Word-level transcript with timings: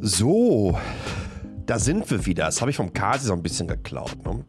So, 0.00 0.78
da 1.66 1.78
sind 1.78 2.08
wir 2.10 2.24
wieder. 2.24 2.44
Das 2.44 2.60
habe 2.60 2.70
ich 2.70 2.76
vom 2.76 2.92
Kasi 2.92 3.26
so 3.26 3.32
ein 3.32 3.42
bisschen 3.42 3.66
geklaut. 3.66 4.16
Ne? 4.24 4.44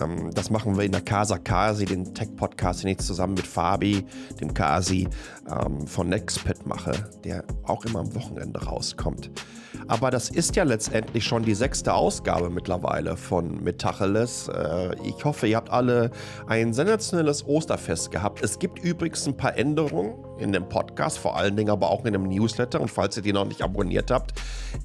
Ähm, 0.00 0.30
das 0.34 0.50
machen 0.50 0.76
wir 0.76 0.84
in 0.84 0.92
der 0.92 1.00
Casa 1.00 1.36
Kasi, 1.36 1.84
den 1.84 2.14
Tech-Podcast, 2.14 2.84
den 2.84 2.90
ich 2.90 2.98
zusammen 2.98 3.34
mit 3.34 3.46
Fabi, 3.46 4.04
dem 4.40 4.54
Kasi 4.54 5.08
ähm, 5.50 5.86
von 5.88 6.08
Nextpad 6.08 6.64
mache, 6.66 6.92
der 7.24 7.44
auch 7.64 7.84
immer 7.86 8.00
am 8.00 8.14
Wochenende 8.14 8.62
rauskommt. 8.62 9.30
Aber 9.88 10.10
das 10.10 10.28
ist 10.28 10.54
ja 10.54 10.64
letztendlich 10.64 11.24
schon 11.24 11.44
die 11.44 11.54
sechste 11.54 11.94
Ausgabe 11.94 12.50
mittlerweile 12.50 13.16
von 13.16 13.64
Metacheles. 13.64 14.48
Äh, 14.48 14.94
ich 15.02 15.24
hoffe, 15.24 15.46
ihr 15.46 15.56
habt 15.56 15.70
alle 15.70 16.10
ein 16.46 16.74
sensationelles 16.74 17.46
Osterfest 17.46 18.10
gehabt. 18.10 18.44
Es 18.44 18.58
gibt 18.58 18.80
übrigens 18.80 19.26
ein 19.26 19.38
paar 19.38 19.56
Änderungen 19.56 20.12
in 20.38 20.52
dem 20.52 20.68
Podcast, 20.68 21.16
vor 21.18 21.36
allen 21.36 21.56
Dingen 21.56 21.70
aber 21.70 21.88
auch 21.90 22.04
in 22.04 22.12
dem 22.12 22.24
Newsletter. 22.24 22.82
Und 22.82 22.90
falls 22.90 23.16
ihr 23.16 23.22
die 23.22 23.32
noch 23.32 23.46
nicht 23.46 23.62
abonniert 23.62 24.10
habt, 24.10 24.34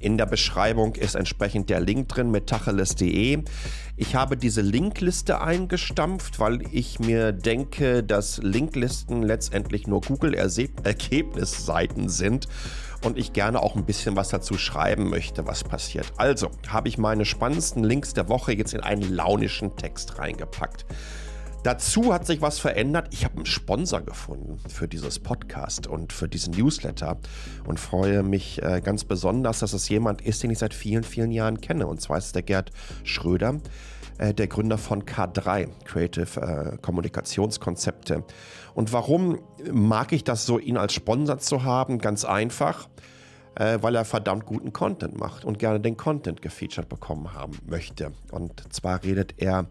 in 0.00 0.16
der 0.16 0.24
Beschreibung 0.24 0.94
ist 0.94 1.16
entsprechend 1.16 1.68
der 1.68 1.80
Link 1.80 2.08
drin, 2.08 2.30
metacheles.de. 2.30 3.42
Ich 3.96 4.16
habe 4.16 4.38
diese 4.38 4.62
Linkliste 4.62 5.40
eingestampft, 5.40 6.40
weil 6.40 6.62
ich 6.72 6.98
mir 6.98 7.30
denke, 7.32 8.02
dass 8.02 8.38
Linklisten 8.38 9.22
letztendlich 9.22 9.86
nur 9.86 10.00
Google-Ergebnisseiten 10.00 12.08
sind 12.08 12.48
und 13.04 13.18
ich 13.18 13.32
gerne 13.32 13.62
auch 13.62 13.76
ein 13.76 13.84
bisschen 13.84 14.16
was 14.16 14.30
dazu 14.30 14.56
schreiben 14.56 15.10
möchte, 15.10 15.46
was 15.46 15.64
passiert. 15.64 16.12
Also 16.16 16.50
habe 16.68 16.88
ich 16.88 16.98
meine 16.98 17.24
spannendsten 17.24 17.84
Links 17.84 18.14
der 18.14 18.28
Woche 18.28 18.52
jetzt 18.52 18.74
in 18.74 18.80
einen 18.80 19.12
launischen 19.12 19.76
Text 19.76 20.18
reingepackt. 20.18 20.86
Dazu 21.64 22.12
hat 22.12 22.26
sich 22.26 22.42
was 22.42 22.58
verändert. 22.58 23.08
Ich 23.10 23.24
habe 23.24 23.36
einen 23.36 23.46
Sponsor 23.46 24.02
gefunden 24.02 24.58
für 24.68 24.86
dieses 24.86 25.18
Podcast 25.18 25.86
und 25.86 26.12
für 26.12 26.28
diesen 26.28 26.52
Newsletter 26.52 27.16
und 27.66 27.80
freue 27.80 28.22
mich 28.22 28.62
äh, 28.62 28.82
ganz 28.84 29.04
besonders, 29.04 29.60
dass 29.60 29.72
es 29.72 29.88
jemand 29.88 30.20
ist, 30.20 30.42
den 30.42 30.50
ich 30.50 30.58
seit 30.58 30.74
vielen, 30.74 31.04
vielen 31.04 31.30
Jahren 31.30 31.62
kenne. 31.62 31.86
Und 31.86 32.02
zwar 32.02 32.18
ist 32.18 32.26
es 32.26 32.32
der 32.32 32.42
Gerd 32.42 32.70
Schröder, 33.02 33.60
äh, 34.18 34.34
der 34.34 34.46
Gründer 34.46 34.78
von 34.78 35.04
K3, 35.04 35.68
Creative 35.84 36.40
äh, 36.40 36.76
Kommunikationskonzepte. 36.78 38.24
Und 38.74 38.92
warum 38.92 39.38
mag 39.72 40.12
ich 40.12 40.24
das 40.24 40.46
so, 40.46 40.58
ihn 40.58 40.76
als 40.76 40.94
Sponsor 40.94 41.38
zu 41.38 41.64
haben? 41.64 41.98
Ganz 41.98 42.24
einfach 42.24 42.88
äh, 43.56 43.78
weil 43.80 43.94
er 43.94 44.04
verdammt 44.04 44.46
guten 44.46 44.72
Content 44.72 45.18
macht 45.18 45.44
und 45.44 45.58
gerne 45.58 45.80
den 45.80 45.96
Content 45.96 46.42
gefeatured 46.42 46.88
bekommen 46.88 47.34
haben 47.34 47.58
möchte. 47.66 48.12
Und 48.30 48.72
zwar 48.72 49.02
redet 49.02 49.34
er 49.38 49.66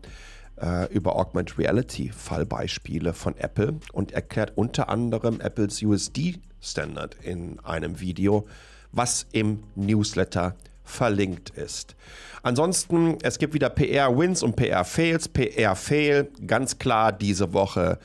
äh, 0.61 0.91
über 0.93 1.15
Augmented 1.15 1.57
Reality 1.57 2.09
Fallbeispiele 2.09 3.13
von 3.13 3.35
Apple 3.37 3.79
und 3.91 4.11
erklärt 4.11 4.53
unter 4.55 4.89
anderem 4.89 5.41
Apples 5.41 5.81
USD 5.81 6.39
Standard 6.61 7.17
in 7.21 7.59
einem 7.59 7.99
Video, 7.99 8.45
was 8.91 9.27
im 9.31 9.63
Newsletter 9.75 10.55
verlinkt 10.83 11.51
ist. 11.51 11.95
Ansonsten, 12.41 13.17
es 13.23 13.39
gibt 13.39 13.53
wieder 13.53 13.69
PR-Wins 13.69 14.43
und 14.43 14.55
PR-Fails. 14.55 15.29
PR-Fail, 15.29 16.29
ganz 16.45 16.77
klar 16.77 17.11
diese 17.11 17.53
Woche 17.53 17.99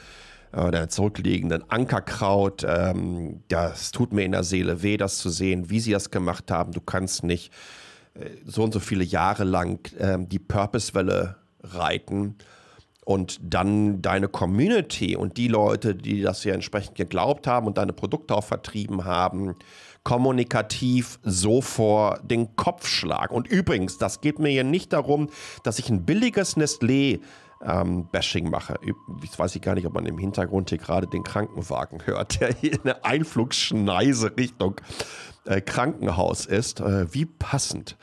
äh, 0.53 0.71
der 0.71 0.89
zurückliegenden 0.89 1.69
Ankerkraut. 1.71 2.65
Ähm, 2.67 3.43
das 3.49 3.91
tut 3.91 4.13
mir 4.13 4.25
in 4.25 4.33
der 4.33 4.45
Seele 4.45 4.83
weh, 4.83 4.97
das 4.97 5.19
zu 5.19 5.29
sehen, 5.29 5.71
wie 5.71 5.81
sie 5.81 5.93
das 5.93 6.11
gemacht 6.11 6.51
haben. 6.51 6.73
Du 6.73 6.81
kannst 6.81 7.25
nicht 7.25 7.53
äh, 8.15 8.31
so 8.45 8.63
und 8.63 8.73
so 8.73 8.81
viele 8.81 9.05
Jahre 9.05 9.45
lang 9.45 9.81
ähm, 9.99 10.29
die 10.29 10.39
Purpose-Welle 10.39 11.37
reiten 11.63 12.37
und 13.05 13.41
dann 13.43 14.03
deine 14.03 14.29
Community 14.29 15.17
und 15.17 15.37
die 15.37 15.49
Leute, 15.49 15.95
die 15.95 16.23
das 16.23 16.45
ja 16.45 16.55
entsprechend 16.55 16.95
geglaubt 16.95 17.47
haben 17.47 17.67
und 17.67 17.79
deine 17.79 17.93
Produkte 17.93 18.35
auch 18.35 18.45
vertrieben 18.45 19.05
haben, 19.07 19.57
kommunikativ 20.09 21.19
so 21.23 21.61
vor 21.61 22.19
den 22.23 22.57
Kopf 22.57 22.87
schlagen. 22.87 23.35
Und 23.35 23.47
übrigens, 23.47 23.99
das 23.99 24.23
geht 24.23 24.39
mir 24.39 24.49
hier 24.49 24.65
nicht 24.65 24.95
darum, 24.95 25.29
dass 25.65 25.79
ich 25.79 25.91
ein 25.91 26.07
billiges 26.07 26.57
Nestlé 26.57 27.21
ähm, 27.63 28.09
Bashing 28.11 28.49
mache. 28.49 28.81
Jetzt 29.23 29.39
weiß 29.39 29.55
ich 29.55 29.61
gar 29.61 29.75
nicht, 29.75 29.87
ob 29.87 29.93
man 29.93 30.07
im 30.07 30.17
Hintergrund 30.17 30.71
hier 30.71 30.79
gerade 30.79 31.09
den 31.09 31.25
Krankenwagen 31.25 32.07
hört, 32.07 32.41
der 32.41 32.55
hier 32.55 32.79
eine 32.83 33.05
Einflugschneise 33.05 34.35
Richtung 34.39 34.77
äh, 35.45 35.61
Krankenhaus 35.61 36.47
ist. 36.47 36.81
Äh, 36.81 37.13
wie 37.13 37.27
passend. 37.27 37.99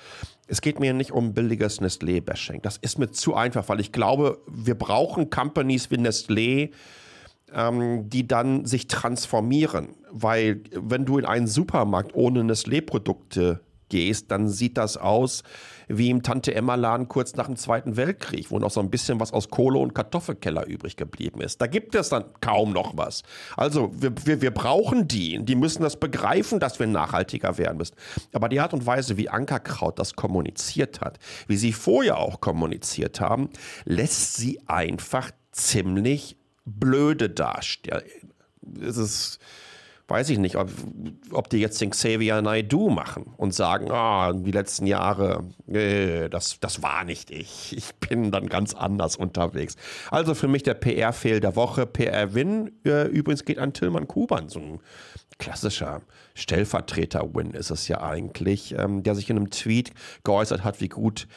Es 0.46 0.62
geht 0.62 0.80
mir 0.80 0.94
nicht 0.94 1.12
um 1.12 1.34
billiges 1.34 1.82
Nestlé-Bashing. 1.82 2.62
Das 2.62 2.78
ist 2.78 3.00
mir 3.00 3.10
zu 3.10 3.34
einfach, 3.34 3.68
weil 3.68 3.80
ich 3.80 3.92
glaube, 3.92 4.44
wir 4.46 4.76
brauchen 4.76 5.32
Companies 5.32 5.90
wie 5.90 5.96
Nestlé, 5.96 6.70
ähm, 7.54 8.10
die 8.10 8.28
dann 8.28 8.66
sich 8.66 8.88
transformieren. 8.88 9.96
Weil 10.12 10.62
wenn 10.72 11.06
du 11.06 11.18
in 11.18 11.26
einen 11.26 11.48
Supermarkt 11.48 12.16
ohne 12.16 12.42
Nestlé-Produkte 12.42 13.62
gehst, 13.90 14.32
dann 14.32 14.48
sieht 14.48 14.78
das 14.78 14.98
aus 14.98 15.44
wie 15.88 16.10
im 16.10 16.24
Tante-Emma-Laden 16.24 17.08
kurz 17.08 17.36
nach 17.36 17.46
dem 17.46 17.56
Zweiten 17.56 17.98
Weltkrieg, 17.98 18.50
wo 18.50 18.60
noch 18.60 18.72
so 18.72 18.80
ein 18.80 18.90
bisschen 18.90 19.20
was 19.20 19.32
aus 19.32 19.50
Kohle 19.50 19.80
und 19.80 19.94
Kartoffelkeller 19.94 20.66
übrig 20.66 20.98
geblieben 20.98 21.42
ist. 21.42 21.62
Da 21.62 21.68
gibt 21.68 21.96
es 21.96 22.10
dann 22.10 22.26
kaum 22.42 22.74
noch 22.74 22.98
was. 22.98 23.24
Also 23.56 23.92
wir, 23.94 24.12
wir, 24.26 24.42
wir 24.42 24.52
brauchen 24.52 25.08
die. 25.08 25.44
Die 25.44 25.56
müssen 25.56 25.84
das 25.84 26.00
begreifen, 26.00 26.60
dass 26.60 26.80
wir 26.80 26.88
nachhaltiger 26.88 27.58
werden 27.58 27.78
müssen. 27.78 27.96
Aber 28.34 28.50
die 28.50 28.60
Art 28.60 28.74
und 28.74 28.86
Weise, 28.86 29.18
wie 29.18 29.30
Ankerkraut 29.30 30.00
das 30.00 30.16
kommuniziert 30.16 31.02
hat, 31.02 31.20
wie 31.48 31.58
sie 31.58 31.74
vorher 31.74 32.18
auch 32.18 32.42
kommuniziert 32.42 33.20
haben, 33.20 33.50
lässt 33.86 34.36
sie 34.38 34.60
einfach 34.68 35.32
ziemlich 35.52 36.38
blöde 36.66 37.30
darstellen. 37.30 38.34
Es 38.82 38.98
ist 38.98 39.40
weiß 40.08 40.30
ich 40.30 40.38
nicht, 40.38 40.56
ob, 40.56 40.70
ob 41.32 41.50
die 41.50 41.58
jetzt 41.58 41.82
den 41.82 41.90
Xavier 41.90 42.42
Naidoo 42.42 42.90
machen 42.90 43.34
und 43.38 43.54
sagen, 43.54 43.92
ah, 43.92 44.34
die 44.34 44.52
letzten 44.52 44.86
Jahre, 44.86 45.44
äh, 45.68 46.30
das, 46.30 46.60
das 46.60 46.84
war 46.84 47.04
nicht 47.04 47.32
ich. 47.32 47.76
Ich 47.76 47.96
bin 47.96 48.32
dann 48.32 48.48
ganz 48.48 48.74
anders 48.74 49.16
unterwegs. 49.16 49.76
Also 50.12 50.36
für 50.36 50.48
mich 50.48 50.64
der 50.64 50.76
PR-Fehl 50.76 51.40
der 51.40 51.56
Woche. 51.56 51.86
PR-Win 51.86 52.72
äh, 52.86 53.08
übrigens 53.08 53.46
geht 53.46 53.58
an 53.58 53.74
Tillmann 53.74 54.08
Kuban, 54.08 54.50
so 54.50 54.60
ein 54.60 54.80
klassischer 55.38 56.02
Stellvertreter-Win 56.36 57.52
ist 57.52 57.72
es 57.72 57.88
ja 57.88 58.02
eigentlich, 58.02 58.76
ähm, 58.78 59.04
der 59.04 59.16
sich 59.16 59.30
in 59.30 59.38
einem 59.38 59.50
Tweet 59.50 59.92
geäußert 60.24 60.64
hat, 60.64 60.82
wie 60.82 60.90
gut 60.90 61.28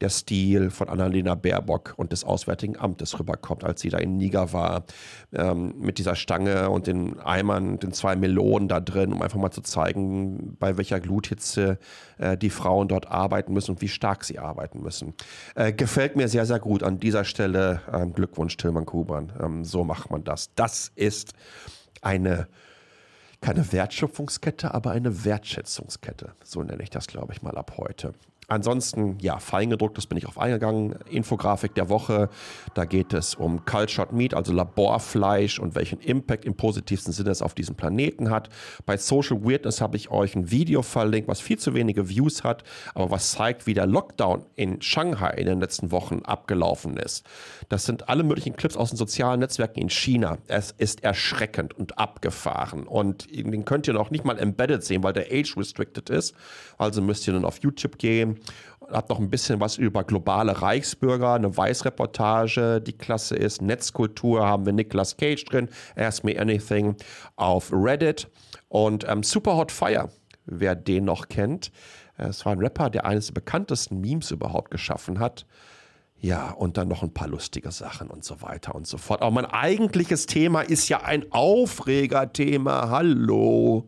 der 0.00 0.10
Stil 0.10 0.70
von 0.70 0.88
Annalena 0.88 1.34
Baerbock 1.34 1.94
und 1.96 2.12
des 2.12 2.24
Auswärtigen 2.24 2.78
Amtes 2.78 3.18
rüberkommt, 3.18 3.64
als 3.64 3.80
sie 3.80 3.88
da 3.88 3.98
in 3.98 4.16
Niger 4.16 4.52
war, 4.52 4.84
ähm, 5.32 5.74
mit 5.78 5.98
dieser 5.98 6.16
Stange 6.16 6.70
und 6.70 6.86
den 6.86 7.18
Eimern, 7.20 7.78
den 7.78 7.92
zwei 7.92 8.16
Melonen 8.16 8.68
da 8.68 8.80
drin, 8.80 9.12
um 9.12 9.22
einfach 9.22 9.38
mal 9.38 9.50
zu 9.50 9.62
zeigen, 9.62 10.56
bei 10.58 10.76
welcher 10.76 11.00
Gluthitze 11.00 11.78
äh, 12.18 12.36
die 12.36 12.50
Frauen 12.50 12.88
dort 12.88 13.10
arbeiten 13.10 13.52
müssen 13.52 13.72
und 13.72 13.80
wie 13.80 13.88
stark 13.88 14.24
sie 14.24 14.38
arbeiten 14.38 14.82
müssen. 14.82 15.14
Äh, 15.54 15.72
gefällt 15.72 16.16
mir 16.16 16.28
sehr, 16.28 16.46
sehr 16.46 16.58
gut. 16.58 16.82
An 16.82 17.00
dieser 17.00 17.24
Stelle 17.24 17.80
ähm, 17.92 18.12
Glückwunsch, 18.12 18.56
Tillmann 18.56 18.86
Kuban. 18.86 19.32
Ähm, 19.40 19.64
so 19.64 19.84
macht 19.84 20.10
man 20.10 20.24
das. 20.24 20.50
Das 20.54 20.92
ist 20.94 21.32
eine 22.02 22.48
keine 23.40 23.70
Wertschöpfungskette, 23.70 24.74
aber 24.74 24.90
eine 24.92 25.24
Wertschätzungskette. 25.24 26.32
So 26.42 26.62
nenne 26.62 26.82
ich 26.82 26.90
das, 26.90 27.06
glaube 27.06 27.32
ich, 27.32 27.42
mal 27.42 27.56
ab 27.56 27.74
heute. 27.76 28.14
Ansonsten, 28.48 29.18
ja, 29.18 29.40
feingedrucktes 29.40 30.06
bin 30.06 30.18
ich 30.18 30.26
auf 30.26 30.38
eingegangen. 30.38 30.94
Infografik 31.10 31.74
der 31.74 31.88
Woche, 31.88 32.28
da 32.74 32.84
geht 32.84 33.12
es 33.12 33.34
um 33.34 33.64
Cultured 33.64 34.12
Meat, 34.12 34.34
also 34.34 34.52
Laborfleisch 34.52 35.58
und 35.58 35.74
welchen 35.74 35.98
Impact 35.98 36.44
im 36.44 36.54
positivsten 36.54 37.12
Sinne 37.12 37.30
es 37.30 37.42
auf 37.42 37.54
diesem 37.54 37.74
Planeten 37.74 38.30
hat. 38.30 38.48
Bei 38.84 38.96
Social 38.98 39.42
Weirdness 39.42 39.80
habe 39.80 39.96
ich 39.96 40.12
euch 40.12 40.36
ein 40.36 40.48
Video 40.52 40.82
verlinkt, 40.82 41.28
was 41.28 41.40
viel 41.40 41.58
zu 41.58 41.74
wenige 41.74 42.08
Views 42.08 42.44
hat, 42.44 42.62
aber 42.94 43.10
was 43.10 43.32
zeigt, 43.32 43.66
wie 43.66 43.74
der 43.74 43.86
Lockdown 43.86 44.46
in 44.54 44.80
Shanghai 44.80 45.30
in 45.30 45.46
den 45.46 45.58
letzten 45.58 45.90
Wochen 45.90 46.20
abgelaufen 46.22 46.98
ist. 46.98 47.26
Das 47.68 47.84
sind 47.84 48.08
alle 48.08 48.22
möglichen 48.22 48.54
Clips 48.54 48.76
aus 48.76 48.90
den 48.90 48.96
sozialen 48.96 49.40
Netzwerken 49.40 49.80
in 49.80 49.90
China. 49.90 50.38
Es 50.46 50.70
ist 50.70 51.02
erschreckend 51.02 51.74
und 51.74 51.98
abgefahren 51.98 52.86
und 52.86 53.28
den 53.34 53.64
könnt 53.64 53.88
ihr 53.88 53.94
noch 53.94 54.12
nicht 54.12 54.24
mal 54.24 54.38
embedded 54.38 54.84
sehen, 54.84 55.02
weil 55.02 55.14
der 55.14 55.32
age 55.32 55.56
restricted 55.56 56.10
ist. 56.10 56.36
Also 56.78 57.02
müsst 57.02 57.26
ihr 57.26 57.34
dann 57.34 57.44
auf 57.44 57.58
YouTube 57.58 57.98
gehen 57.98 58.35
hat 58.90 59.08
noch 59.08 59.18
ein 59.18 59.30
bisschen 59.30 59.60
was 59.60 59.78
über 59.78 60.04
globale 60.04 60.62
Reichsbürger, 60.62 61.34
eine 61.34 61.56
Weißreportage, 61.56 62.80
die 62.80 62.92
klasse 62.92 63.36
ist. 63.36 63.62
Netzkultur 63.62 64.46
haben 64.46 64.66
wir 64.66 64.72
Nicolas 64.72 65.16
Cage 65.16 65.44
drin, 65.44 65.68
Ask 65.96 66.24
Me 66.24 66.38
Anything 66.38 66.96
auf 67.36 67.72
Reddit 67.72 68.28
und 68.68 69.04
ähm, 69.08 69.22
Super 69.22 69.56
Hot 69.56 69.72
Fire, 69.72 70.08
wer 70.46 70.74
den 70.74 71.04
noch 71.04 71.28
kennt. 71.28 71.72
Es 72.18 72.44
war 72.46 72.52
ein 72.52 72.58
Rapper, 72.58 72.90
der 72.90 73.04
eines 73.04 73.26
der 73.26 73.34
bekanntesten 73.34 74.00
Memes 74.00 74.30
überhaupt 74.30 74.70
geschaffen 74.70 75.18
hat. 75.18 75.46
Ja, 76.18 76.50
und 76.52 76.78
dann 76.78 76.88
noch 76.88 77.02
ein 77.02 77.12
paar 77.12 77.28
lustige 77.28 77.70
Sachen 77.70 78.08
und 78.08 78.24
so 78.24 78.40
weiter 78.40 78.74
und 78.74 78.86
so 78.86 78.96
fort. 78.96 79.20
Aber 79.20 79.30
mein 79.30 79.44
eigentliches 79.44 80.26
Thema 80.26 80.62
ist 80.62 80.88
ja 80.88 81.02
ein 81.02 81.30
Aufregerthema. 81.30 82.88
Hallo. 82.88 83.86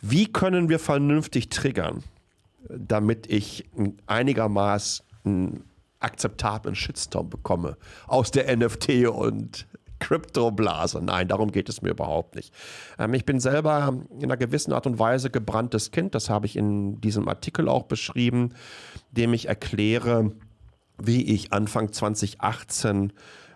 Wie 0.00 0.26
können 0.26 0.68
wir 0.68 0.80
vernünftig 0.80 1.48
triggern? 1.50 2.02
Damit 2.68 3.26
ich 3.26 3.68
einigermaßen 4.06 5.64
akzeptablen 6.00 6.74
Shitstorm 6.74 7.28
bekomme 7.28 7.76
aus 8.06 8.30
der 8.30 8.48
NFT- 8.56 9.06
und 9.06 9.66
Kryptoblase. 10.00 11.00
Nein, 11.02 11.28
darum 11.28 11.52
geht 11.52 11.68
es 11.68 11.82
mir 11.82 11.90
überhaupt 11.90 12.34
nicht. 12.34 12.52
Ähm, 12.98 13.14
ich 13.14 13.24
bin 13.24 13.38
selber 13.38 13.94
in 14.18 14.24
einer 14.24 14.36
gewissen 14.36 14.72
Art 14.72 14.86
und 14.86 14.98
Weise 14.98 15.30
gebranntes 15.30 15.92
Kind. 15.92 16.14
Das 16.14 16.28
habe 16.30 16.46
ich 16.46 16.56
in 16.56 17.00
diesem 17.00 17.28
Artikel 17.28 17.68
auch 17.68 17.84
beschrieben, 17.84 18.54
dem 19.10 19.34
ich 19.34 19.46
erkläre, 19.46 20.32
wie 20.98 21.22
ich 21.22 21.52
Anfang 21.52 21.92
2018 21.92 23.12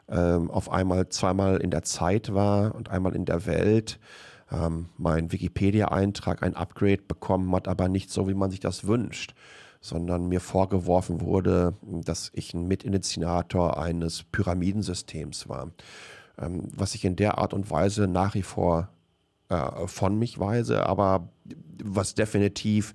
ähm, 0.09 0.51
auf 0.51 0.71
einmal 0.71 1.09
zweimal 1.09 1.57
in 1.57 1.71
der 1.71 1.83
Zeit 1.83 2.35
war 2.35 2.75
und 2.75 2.91
einmal 2.91 3.17
in 3.17 3.25
der 3.25 3.47
Welt. 3.47 3.99
Ähm, 4.51 4.89
mein 4.99 5.33
Wikipedia-Eintrag 5.33 6.43
ein 6.43 6.55
Upgrade 6.55 7.03
bekommen 7.03 7.55
hat, 7.55 7.69
aber 7.69 7.89
nicht 7.89 8.11
so, 8.11 8.29
wie 8.29 8.35
man 8.35 8.51
sich 8.51 8.61
das 8.61 8.87
wünscht 8.87 9.35
sondern 9.85 10.29
mir 10.29 10.41
vorgeworfen 10.41 11.21
wurde, 11.21 11.75
dass 11.83 12.31
ich 12.33 12.55
ein 12.55 12.67
Mitinitiator 12.67 13.79
eines 13.79 14.23
Pyramidensystems 14.23 15.47
war, 15.47 15.73
ähm, 16.39 16.69
was 16.75 16.95
ich 16.95 17.05
in 17.05 17.17
der 17.17 17.37
Art 17.37 17.53
und 17.53 17.71
Weise 17.71 18.09
nach 18.09 18.35
wie 18.35 18.43
vor 18.43 18.89
äh, 19.51 19.87
von 19.87 20.19
mich 20.19 20.39
weise, 20.39 20.87
aber 20.87 21.29
was 21.83 22.15
definitiv 22.15 22.95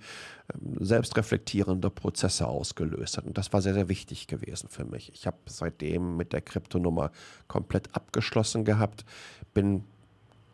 ähm, 0.51 0.83
selbstreflektierende 0.83 1.91
Prozesse 1.91 2.47
ausgelöst 2.47 3.17
hat. 3.17 3.25
Und 3.25 3.37
das 3.37 3.53
war 3.53 3.61
sehr, 3.61 3.75
sehr 3.75 3.87
wichtig 3.87 4.25
gewesen 4.25 4.67
für 4.67 4.85
mich. 4.85 5.13
Ich 5.13 5.27
habe 5.27 5.37
seitdem 5.45 6.17
mit 6.17 6.33
der 6.33 6.41
Kryptonummer 6.41 7.11
komplett 7.47 7.95
abgeschlossen 7.95 8.65
gehabt, 8.65 9.05
bin 9.53 9.83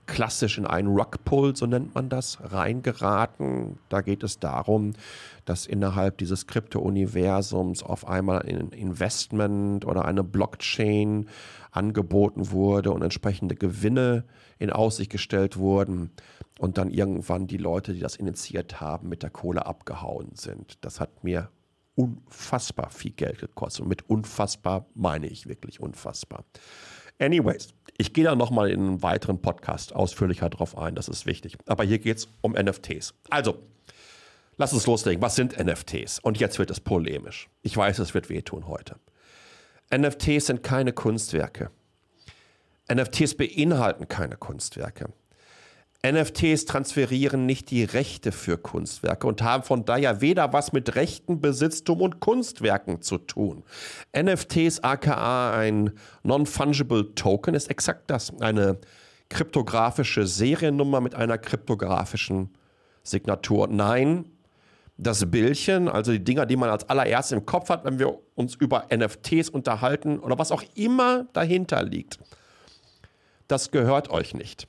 klassisch 0.07 0.57
in 0.57 0.65
einen 0.65 0.87
Rockpull, 0.87 1.55
so 1.55 1.65
nennt 1.65 1.95
man 1.95 2.09
das, 2.09 2.37
reingeraten. 2.41 3.79
Da 3.89 4.01
geht 4.01 4.23
es 4.23 4.39
darum, 4.39 4.93
dass 5.45 5.65
innerhalb 5.65 6.17
dieses 6.17 6.47
Krypto-Universums 6.47 7.83
auf 7.83 8.07
einmal 8.07 8.41
ein 8.43 8.69
Investment 8.69 9.85
oder 9.85 10.05
eine 10.05 10.23
Blockchain 10.23 11.27
angeboten 11.71 12.51
wurde 12.51 12.91
und 12.91 13.01
entsprechende 13.01 13.55
Gewinne 13.55 14.25
in 14.59 14.71
Aussicht 14.71 15.11
gestellt 15.11 15.57
wurden 15.57 16.11
und 16.59 16.77
dann 16.77 16.89
irgendwann 16.89 17.47
die 17.47 17.57
Leute, 17.57 17.93
die 17.93 17.99
das 17.99 18.15
initiiert 18.15 18.79
haben, 18.79 19.09
mit 19.09 19.23
der 19.23 19.29
Kohle 19.29 19.65
abgehauen 19.65 20.31
sind. 20.35 20.77
Das 20.81 20.99
hat 20.99 21.23
mir 21.23 21.49
unfassbar 21.95 22.89
viel 22.91 23.11
Geld 23.11 23.39
gekostet. 23.39 23.83
Und 23.83 23.89
mit 23.89 24.09
unfassbar 24.09 24.85
meine 24.93 25.27
ich 25.27 25.47
wirklich 25.47 25.79
unfassbar. 25.79 26.43
Anyways, 27.19 27.69
ich 27.97 28.13
gehe 28.13 28.25
da 28.25 28.35
nochmal 28.35 28.69
in 28.69 28.79
einem 28.79 29.03
weiteren 29.03 29.41
Podcast 29.41 29.95
ausführlicher 29.95 30.49
drauf 30.49 30.77
ein, 30.77 30.95
das 30.95 31.07
ist 31.07 31.25
wichtig. 31.25 31.57
Aber 31.65 31.83
hier 31.83 31.99
geht 31.99 32.17
es 32.17 32.27
um 32.41 32.53
NFTs. 32.53 33.13
Also, 33.29 33.57
lass 34.57 34.73
uns 34.73 34.85
loslegen. 34.85 35.21
Was 35.21 35.35
sind 35.35 35.57
NFTs? 35.57 36.19
Und 36.19 36.39
jetzt 36.39 36.59
wird 36.59 36.71
es 36.71 36.79
polemisch. 36.79 37.49
Ich 37.61 37.75
weiß, 37.75 37.99
es 37.99 38.13
wird 38.13 38.29
wehtun 38.29 38.67
heute. 38.67 38.97
NFTs 39.95 40.47
sind 40.47 40.63
keine 40.63 40.91
Kunstwerke. 40.91 41.69
NFTs 42.93 43.35
beinhalten 43.35 44.07
keine 44.07 44.35
Kunstwerke. 44.35 45.13
NFTs 46.11 46.65
transferieren 46.65 47.45
nicht 47.45 47.71
die 47.71 47.83
Rechte 47.83 48.31
für 48.31 48.57
Kunstwerke 48.57 49.25
und 49.25 49.41
haben 49.41 49.63
von 49.63 49.85
daher 49.85 50.21
weder 50.21 50.53
was 50.53 50.71
mit 50.71 50.95
Rechten, 50.95 51.41
Besitztum 51.41 52.01
und 52.01 52.19
Kunstwerken 52.19 53.01
zu 53.01 53.17
tun. 53.17 53.63
NFTs 54.15 54.81
aka 54.81 55.57
ein 55.57 55.91
Non-Fungible 56.23 57.15
Token 57.15 57.55
ist 57.55 57.69
exakt 57.71 58.03
das, 58.11 58.33
eine 58.39 58.77
kryptografische 59.29 60.27
Seriennummer 60.27 61.01
mit 61.01 61.15
einer 61.15 61.37
kryptografischen 61.37 62.51
Signatur. 63.03 63.67
Nein, 63.67 64.25
das 64.97 65.29
Bildchen, 65.29 65.89
also 65.89 66.11
die 66.11 66.23
Dinger, 66.23 66.45
die 66.45 66.55
man 66.55 66.69
als 66.69 66.87
allererst 66.87 67.31
im 67.31 67.45
Kopf 67.45 67.69
hat, 67.69 67.83
wenn 67.83 67.99
wir 67.99 68.17
uns 68.35 68.55
über 68.55 68.87
NFTs 68.95 69.49
unterhalten 69.49 70.19
oder 70.19 70.37
was 70.37 70.51
auch 70.51 70.63
immer 70.75 71.25
dahinter 71.33 71.83
liegt, 71.83 72.19
das 73.47 73.71
gehört 73.71 74.09
euch 74.09 74.33
nicht. 74.33 74.67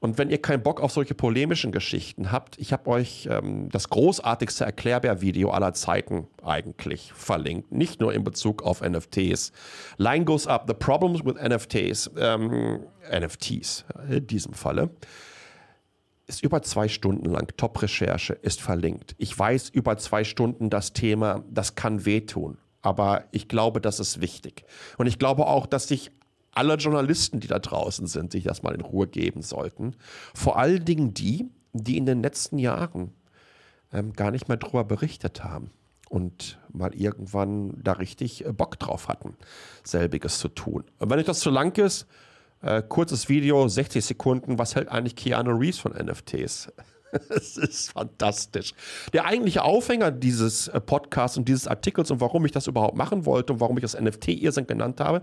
Und 0.00 0.18
wenn 0.18 0.30
ihr 0.30 0.40
keinen 0.40 0.62
Bock 0.62 0.80
auf 0.80 0.92
solche 0.92 1.14
polemischen 1.14 1.72
Geschichten 1.72 2.32
habt, 2.32 2.58
ich 2.58 2.72
habe 2.72 2.90
euch 2.90 3.28
ähm, 3.30 3.68
das 3.70 3.88
großartigste 3.88 4.64
Erklärbär-Video 4.64 5.50
aller 5.50 5.74
Zeiten 5.74 6.26
eigentlich 6.42 7.12
verlinkt. 7.12 7.72
Nicht 7.72 8.00
nur 8.00 8.12
in 8.12 8.24
Bezug 8.24 8.62
auf 8.62 8.80
NFTs. 8.80 9.52
Line 9.96 10.24
goes 10.24 10.46
up, 10.46 10.64
the 10.66 10.74
problems 10.74 11.24
with 11.24 11.34
NFTs, 11.34 12.10
ähm, 12.18 12.80
NFTs 13.10 13.84
in 14.08 14.26
diesem 14.26 14.54
Falle. 14.54 14.90
Ist 16.26 16.42
über 16.42 16.62
zwei 16.62 16.88
Stunden 16.88 17.30
lang. 17.30 17.52
Top-Recherche 17.56 18.32
ist 18.34 18.60
verlinkt. 18.60 19.14
Ich 19.18 19.38
weiß 19.38 19.68
über 19.68 19.96
zwei 19.96 20.24
Stunden 20.24 20.70
das 20.70 20.92
Thema, 20.92 21.44
das 21.48 21.76
kann 21.76 22.04
wehtun. 22.04 22.58
Aber 22.82 23.24
ich 23.30 23.48
glaube, 23.48 23.80
das 23.80 23.98
ist 24.00 24.20
wichtig. 24.20 24.64
Und 24.96 25.06
ich 25.06 25.18
glaube 25.18 25.46
auch, 25.46 25.66
dass 25.66 25.88
sich 25.88 26.12
alle 26.56 26.74
Journalisten, 26.74 27.40
die 27.40 27.48
da 27.48 27.58
draußen 27.58 28.06
sind, 28.06 28.32
sich 28.32 28.44
das 28.44 28.62
mal 28.62 28.74
in 28.74 28.80
Ruhe 28.80 29.06
geben 29.06 29.42
sollten. 29.42 29.94
Vor 30.34 30.58
allen 30.58 30.84
Dingen 30.84 31.14
die, 31.14 31.50
die 31.72 31.96
in 31.96 32.06
den 32.06 32.22
letzten 32.22 32.58
Jahren 32.58 33.12
ähm, 33.92 34.12
gar 34.12 34.30
nicht 34.30 34.48
mehr 34.48 34.56
darüber 34.56 34.84
berichtet 34.84 35.44
haben 35.44 35.70
und 36.08 36.58
mal 36.72 36.94
irgendwann 36.94 37.74
da 37.82 37.92
richtig 37.92 38.44
äh, 38.44 38.52
Bock 38.52 38.78
drauf 38.78 39.08
hatten, 39.08 39.36
selbiges 39.84 40.38
zu 40.38 40.48
tun. 40.48 40.84
Und 40.98 41.10
wenn 41.10 41.18
euch 41.18 41.26
das 41.26 41.40
zu 41.40 41.50
lang 41.50 41.76
ist, 41.78 42.06
äh, 42.62 42.82
kurzes 42.82 43.28
Video, 43.28 43.68
60 43.68 44.04
Sekunden, 44.04 44.58
was 44.58 44.74
hält 44.74 44.88
eigentlich 44.88 45.16
Keanu 45.16 45.52
Reeves 45.52 45.78
von 45.78 45.92
NFTs? 45.92 46.72
Es 47.28 47.56
ist 47.56 47.92
fantastisch. 47.92 48.72
Der 49.12 49.24
eigentliche 49.24 49.62
Aufhänger 49.62 50.10
dieses 50.10 50.68
äh, 50.68 50.80
Podcasts 50.80 51.36
und 51.36 51.48
dieses 51.48 51.66
Artikels 51.66 52.10
und 52.10 52.20
warum 52.20 52.44
ich 52.44 52.52
das 52.52 52.66
überhaupt 52.66 52.96
machen 52.96 53.26
wollte 53.26 53.52
und 53.52 53.60
warum 53.60 53.76
ich 53.78 53.82
das 53.82 53.98
NFT-Irrsinn 53.98 54.66
genannt 54.66 55.00
habe, 55.00 55.22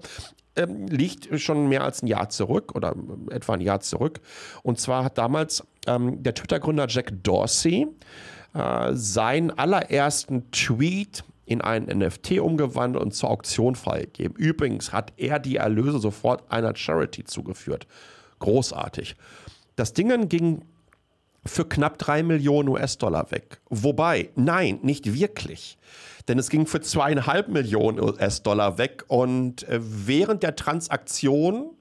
ähm, 0.55 0.87
liegt 0.87 1.39
schon 1.39 1.67
mehr 1.67 1.83
als 1.83 2.03
ein 2.03 2.07
Jahr 2.07 2.29
zurück 2.29 2.75
oder 2.75 2.95
äh, 3.29 3.35
etwa 3.35 3.53
ein 3.53 3.61
Jahr 3.61 3.79
zurück. 3.79 4.21
Und 4.63 4.79
zwar 4.79 5.03
hat 5.03 5.17
damals 5.17 5.63
ähm, 5.87 6.21
der 6.23 6.33
Twitter-Gründer 6.33 6.87
Jack 6.87 7.11
Dorsey 7.23 7.87
äh, 8.53 8.91
seinen 8.93 9.51
allerersten 9.51 10.51
Tweet 10.51 11.23
in 11.45 11.61
einen 11.61 11.99
NFT 11.99 12.39
umgewandelt 12.39 13.03
und 13.03 13.11
zur 13.11 13.29
Auktion 13.29 13.75
freigegeben. 13.75 14.35
Übrigens 14.37 14.93
hat 14.93 15.11
er 15.17 15.39
die 15.39 15.57
Erlöse 15.57 15.99
sofort 15.99 16.49
einer 16.51 16.75
Charity 16.75 17.25
zugeführt. 17.25 17.85
Großartig. 18.39 19.15
Das 19.75 19.93
Ding 19.93 20.29
ging 20.29 20.63
für 21.45 21.65
knapp 21.65 21.97
drei 21.97 22.23
Millionen 22.23 22.69
US-Dollar 22.69 23.31
weg. 23.31 23.59
Wobei, 23.69 24.29
nein, 24.35 24.79
nicht 24.81 25.13
wirklich. 25.13 25.77
Denn 26.27 26.39
es 26.39 26.49
ging 26.49 26.67
für 26.67 26.81
zweieinhalb 26.81 27.49
Millionen 27.49 27.99
US-Dollar 27.99 28.77
weg 28.77 29.03
und 29.07 29.67
äh, 29.67 29.79
während 29.81 30.41
der 30.43 30.55
Transaktion 30.55 31.71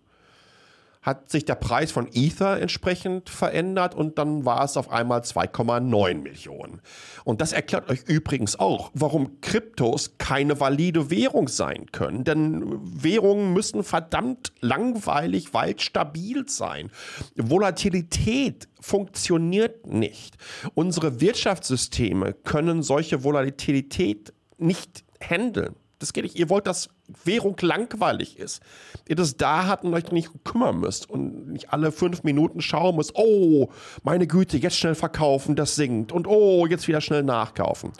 hat 1.02 1.30
sich 1.30 1.44
der 1.44 1.56
Preis 1.56 1.90
von 1.90 2.09
Ether 2.12 2.61
entsprechend 2.61 3.28
verändert 3.28 3.94
und 3.94 4.18
dann 4.18 4.44
war 4.44 4.64
es 4.64 4.76
auf 4.76 4.90
einmal 4.90 5.21
2,9 5.21 6.14
Millionen. 6.14 6.80
Und 7.25 7.40
das 7.40 7.52
erklärt 7.52 7.90
euch 7.90 8.04
übrigens 8.06 8.59
auch, 8.59 8.90
warum 8.94 9.40
Kryptos 9.40 10.16
keine 10.18 10.61
valide 10.61 11.11
Währung 11.11 11.49
sein 11.49 11.87
können. 11.90 12.23
Denn 12.23 12.78
Währungen 13.02 13.52
müssen 13.52 13.82
verdammt 13.82 14.52
langweilig, 14.61 15.52
weil 15.52 15.78
stabil 15.80 16.49
sein. 16.49 16.90
Volatilität 17.37 18.68
funktioniert 18.80 19.87
nicht. 19.88 20.37
Unsere 20.75 21.21
Wirtschaftssysteme 21.21 22.32
können 22.32 22.82
solche 22.82 23.25
Volatilität 23.25 24.32
nicht 24.59 25.04
handeln. 25.21 25.75
Das 26.02 26.12
geht 26.12 26.25
nicht. 26.25 26.37
Ihr 26.37 26.50
wollt, 26.50 26.66
dass 26.66 26.90
Währung 27.25 27.56
langweilig 27.61 28.38
ist. 28.38 28.61
Ihr 29.09 29.14
das 29.14 29.37
da 29.37 29.66
habt 29.66 29.85
und 29.85 29.94
euch 29.94 30.11
nicht 30.11 30.30
kümmern 30.44 30.80
müsst 30.80 31.09
und 31.09 31.52
nicht 31.52 31.73
alle 31.73 31.92
fünf 31.92 32.25
Minuten 32.25 32.61
schauen 32.61 32.97
müsst, 32.97 33.12
oh, 33.14 33.71
meine 34.02 34.26
Güte, 34.26 34.56
jetzt 34.59 34.76
schnell 34.76 34.97
verkaufen, 34.97 35.54
das 35.54 35.76
sinkt 35.76 36.11
und 36.11 36.26
oh, 36.26 36.66
jetzt 36.66 36.88
wieder 36.88 37.00
schnell 37.00 37.23
nachkaufen. 37.23 37.92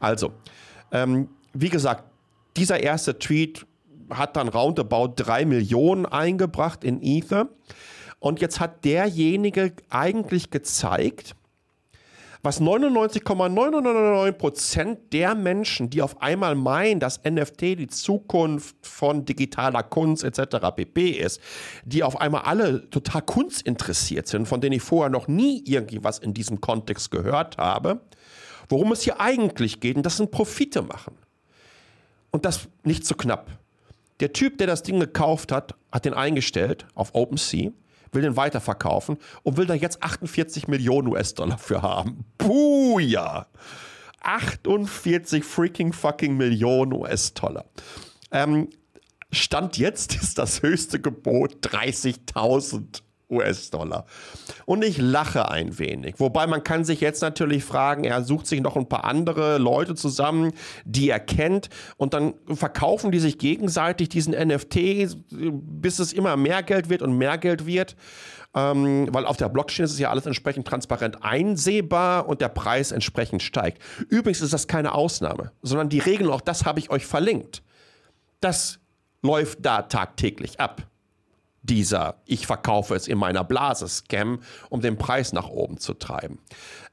Also, 0.00 0.32
ähm, 0.90 1.28
wie 1.52 1.68
gesagt, 1.68 2.04
dieser 2.56 2.82
erste 2.82 3.18
Tweet 3.18 3.66
hat 4.10 4.36
dann 4.36 4.48
roundabout 4.48 5.12
drei 5.16 5.44
Millionen 5.44 6.06
eingebracht 6.06 6.84
in 6.84 7.02
Ether. 7.02 7.48
Und 8.18 8.40
jetzt 8.40 8.60
hat 8.60 8.84
derjenige 8.84 9.72
eigentlich 9.90 10.50
gezeigt, 10.50 11.34
was 12.42 12.60
99,999% 12.60 14.98
der 15.12 15.36
Menschen, 15.36 15.90
die 15.90 16.02
auf 16.02 16.20
einmal 16.20 16.56
meinen, 16.56 16.98
dass 16.98 17.22
NFT 17.22 17.60
die 17.60 17.86
Zukunft 17.86 18.74
von 18.82 19.24
digitaler 19.24 19.84
Kunst 19.84 20.24
etc. 20.24 20.56
pp. 20.74 21.10
ist, 21.10 21.40
die 21.84 22.02
auf 22.02 22.20
einmal 22.20 22.42
alle 22.42 22.90
total 22.90 23.22
kunstinteressiert 23.22 24.26
sind, 24.26 24.46
von 24.46 24.60
denen 24.60 24.72
ich 24.72 24.82
vorher 24.82 25.10
noch 25.10 25.28
nie 25.28 25.62
irgendwie 25.64 26.02
was 26.02 26.18
in 26.18 26.34
diesem 26.34 26.60
Kontext 26.60 27.12
gehört 27.12 27.58
habe, 27.58 28.00
worum 28.68 28.90
es 28.90 29.02
hier 29.02 29.20
eigentlich 29.20 29.78
geht, 29.78 29.94
und 29.96 30.04
das 30.04 30.16
sind 30.16 30.32
Profite 30.32 30.82
machen. 30.82 31.14
Und 32.32 32.44
das 32.44 32.66
nicht 32.82 33.06
zu 33.06 33.14
knapp. 33.14 33.52
Der 34.18 34.32
Typ, 34.32 34.58
der 34.58 34.66
das 34.66 34.82
Ding 34.82 34.98
gekauft 34.98 35.52
hat, 35.52 35.76
hat 35.92 36.06
den 36.06 36.14
eingestellt 36.14 36.86
auf 36.94 37.14
OpenSea 37.14 37.70
will 38.12 38.22
den 38.22 38.36
weiterverkaufen 38.36 39.18
und 39.42 39.56
will 39.56 39.66
da 39.66 39.74
jetzt 39.74 40.02
48 40.02 40.68
Millionen 40.68 41.08
US-Dollar 41.08 41.58
für 41.58 41.82
haben. 41.82 42.24
Buja! 42.38 43.46
48 44.22 45.44
freaking 45.44 45.92
fucking 45.92 46.36
Millionen 46.36 46.92
US-Dollar. 46.92 47.64
Ähm, 48.30 48.68
Stand 49.32 49.78
jetzt 49.78 50.14
ist 50.22 50.38
das 50.38 50.62
höchste 50.62 51.00
Gebot 51.00 51.66
30.000 51.66 53.02
US-Dollar. 53.32 54.04
Und 54.66 54.84
ich 54.84 54.98
lache 54.98 55.50
ein 55.50 55.78
wenig. 55.78 56.16
Wobei 56.18 56.46
man 56.46 56.62
kann 56.62 56.84
sich 56.84 57.00
jetzt 57.00 57.22
natürlich 57.22 57.64
fragen, 57.64 58.04
er 58.04 58.22
sucht 58.22 58.46
sich 58.46 58.60
noch 58.60 58.76
ein 58.76 58.88
paar 58.88 59.04
andere 59.04 59.58
Leute 59.58 59.94
zusammen, 59.94 60.52
die 60.84 61.10
er 61.10 61.20
kennt 61.20 61.68
und 61.96 62.14
dann 62.14 62.34
verkaufen 62.54 63.10
die 63.10 63.18
sich 63.18 63.38
gegenseitig 63.38 64.08
diesen 64.08 64.34
NFT, 64.34 65.16
bis 65.30 65.98
es 65.98 66.12
immer 66.12 66.36
mehr 66.36 66.62
Geld 66.62 66.88
wird 66.88 67.02
und 67.02 67.16
mehr 67.16 67.38
Geld 67.38 67.66
wird. 67.66 67.96
Ähm, 68.54 69.08
weil 69.10 69.24
auf 69.24 69.38
der 69.38 69.48
Blockchain 69.48 69.86
ist 69.86 69.92
es 69.92 69.98
ja 69.98 70.10
alles 70.10 70.26
entsprechend 70.26 70.68
transparent 70.68 71.24
einsehbar 71.24 72.28
und 72.28 72.42
der 72.42 72.50
Preis 72.50 72.92
entsprechend 72.92 73.42
steigt. 73.42 73.80
Übrigens 74.10 74.42
ist 74.42 74.52
das 74.52 74.66
keine 74.66 74.94
Ausnahme, 74.94 75.52
sondern 75.62 75.88
die 75.88 76.00
Regeln, 76.00 76.30
auch 76.30 76.42
das 76.42 76.66
habe 76.66 76.78
ich 76.78 76.90
euch 76.90 77.06
verlinkt. 77.06 77.62
Das 78.40 78.78
läuft 79.22 79.64
da 79.64 79.82
tagtäglich 79.82 80.60
ab 80.60 80.86
dieser 81.62 82.16
Ich 82.26 82.46
verkaufe 82.46 82.94
es 82.94 83.06
in 83.06 83.18
meiner 83.18 83.44
Blase 83.44 83.86
Scam, 83.88 84.40
um 84.68 84.80
den 84.80 84.98
Preis 84.98 85.32
nach 85.32 85.48
oben 85.48 85.78
zu 85.78 85.94
treiben. 85.94 86.40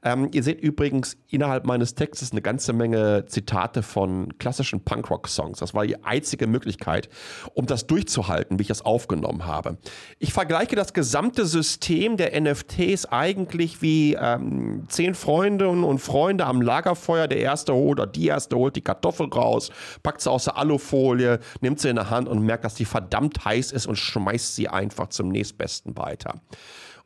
Ähm, 0.02 0.30
ihr 0.32 0.42
seht 0.42 0.60
übrigens 0.60 1.18
innerhalb 1.28 1.66
meines 1.66 1.94
Textes 1.94 2.32
eine 2.32 2.40
ganze 2.40 2.72
Menge 2.72 3.26
Zitate 3.26 3.82
von 3.82 4.38
klassischen 4.38 4.82
Punkrock-Songs. 4.82 5.58
Das 5.58 5.74
war 5.74 5.86
die 5.86 6.02
einzige 6.04 6.46
Möglichkeit, 6.46 7.08
um 7.54 7.66
das 7.66 7.86
durchzuhalten, 7.86 8.58
wie 8.58 8.62
ich 8.62 8.68
das 8.68 8.82
aufgenommen 8.82 9.44
habe. 9.44 9.76
Ich 10.18 10.32
vergleiche 10.32 10.76
das 10.76 10.94
gesamte 10.94 11.44
System 11.44 12.16
der 12.16 12.40
NFTs 12.40 13.06
eigentlich 13.06 13.82
wie 13.82 14.14
ähm, 14.14 14.86
zehn 14.88 15.14
Freunde 15.14 15.68
und 15.68 15.98
Freunde 15.98 16.46
am 16.46 16.62
Lagerfeuer. 16.62 17.28
Der 17.28 17.38
erste 17.38 17.74
holt 17.74 18.00
oder 18.00 18.06
die 18.06 18.28
erste 18.28 18.56
holt 18.56 18.76
die 18.76 18.82
Kartoffel 18.82 19.26
raus, 19.28 19.70
packt 20.02 20.22
sie 20.22 20.30
aus 20.30 20.44
der 20.44 20.56
Alufolie, 20.56 21.40
nimmt 21.60 21.80
sie 21.80 21.88
in 21.88 21.96
der 21.96 22.08
Hand 22.08 22.28
und 22.28 22.40
merkt, 22.42 22.64
dass 22.64 22.76
sie 22.76 22.84
verdammt 22.84 23.44
heiß 23.44 23.72
ist 23.72 23.86
und 23.86 23.96
schmeißt 23.96 24.54
sie 24.54 24.59
einfach 24.68 25.08
zum 25.08 25.28
nächstbesten 25.28 25.96
weiter. 25.96 26.40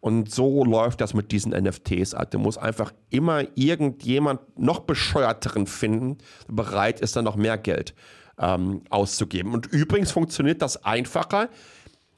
Und 0.00 0.30
so 0.30 0.64
läuft 0.64 1.00
das 1.00 1.14
mit 1.14 1.32
diesen 1.32 1.52
NFTs. 1.52 2.14
Du 2.30 2.38
musst 2.38 2.58
einfach 2.58 2.92
immer 3.08 3.44
irgendjemand 3.54 4.58
noch 4.58 4.80
bescheuerteren 4.80 5.66
finden, 5.66 6.18
bereit 6.46 7.00
ist, 7.00 7.16
dann 7.16 7.24
noch 7.24 7.36
mehr 7.36 7.56
Geld 7.56 7.94
ähm, 8.38 8.82
auszugeben. 8.90 9.54
Und 9.54 9.66
übrigens 9.66 10.12
funktioniert 10.12 10.60
das 10.60 10.84
einfacher, 10.84 11.48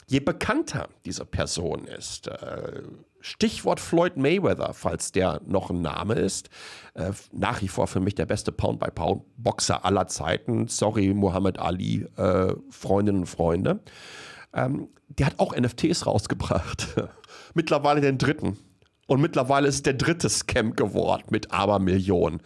je 0.08 0.20
bekannter 0.20 0.88
diese 1.04 1.24
Person 1.24 1.84
ist. 1.84 2.28
Äh, 2.28 2.82
Stichwort 3.20 3.80
Floyd 3.80 4.16
Mayweather, 4.16 4.72
falls 4.72 5.10
der 5.10 5.40
noch 5.46 5.70
ein 5.70 5.82
Name 5.82 6.14
ist. 6.14 6.48
Äh, 6.94 7.10
nach 7.32 7.60
wie 7.60 7.68
vor 7.68 7.86
für 7.86 8.00
mich 8.00 8.14
der 8.14 8.26
beste 8.26 8.52
Pound-by-Pound-Boxer 8.52 9.84
aller 9.84 10.06
Zeiten. 10.06 10.68
Sorry, 10.68 11.12
Muhammad 11.12 11.58
Ali, 11.58 12.06
äh, 12.16 12.54
Freundinnen 12.70 13.20
und 13.20 13.26
Freunde. 13.26 13.80
Ähm, 14.56 14.88
der 15.08 15.26
hat 15.26 15.38
auch 15.38 15.54
NFTs 15.54 16.06
rausgebracht. 16.06 16.96
mittlerweile 17.54 18.00
den 18.00 18.18
dritten. 18.18 18.58
Und 19.06 19.20
mittlerweile 19.20 19.68
ist 19.68 19.86
der 19.86 19.94
dritte 19.94 20.28
Scam 20.28 20.74
geworden 20.74 21.24
mit 21.30 21.52
Abermillionen. 21.52 22.40